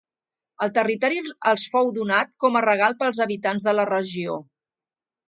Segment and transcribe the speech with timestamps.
[0.65, 1.19] El territori
[1.51, 4.39] els fou donat com a regal pels habitants de la regió.